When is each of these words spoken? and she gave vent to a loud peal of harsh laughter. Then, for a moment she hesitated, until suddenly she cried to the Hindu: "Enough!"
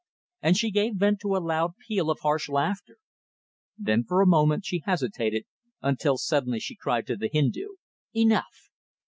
and 0.41 0.57
she 0.57 0.71
gave 0.71 0.95
vent 0.95 1.19
to 1.19 1.35
a 1.35 1.37
loud 1.37 1.73
peal 1.87 2.09
of 2.09 2.21
harsh 2.21 2.49
laughter. 2.49 2.97
Then, 3.77 4.03
for 4.03 4.19
a 4.19 4.25
moment 4.25 4.65
she 4.65 4.81
hesitated, 4.83 5.45
until 5.79 6.17
suddenly 6.17 6.59
she 6.59 6.75
cried 6.75 7.05
to 7.05 7.15
the 7.15 7.29
Hindu: 7.31 7.67
"Enough!" 8.11 8.71